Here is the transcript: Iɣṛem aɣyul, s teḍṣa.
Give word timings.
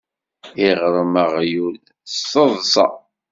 Iɣṛem 0.67 1.13
aɣyul, 1.23 1.75
s 2.13 2.15
teḍṣa. 2.31 2.87